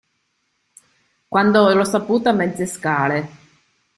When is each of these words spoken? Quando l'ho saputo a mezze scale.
Quando 1.27 1.73
l'ho 1.75 1.83
saputo 1.83 2.29
a 2.29 2.33
mezze 2.33 2.65
scale. 2.65 3.29